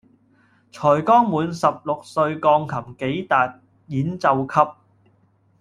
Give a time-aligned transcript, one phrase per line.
[0.71, 4.53] 才剛滿十六歲鋼琴己逹演奏級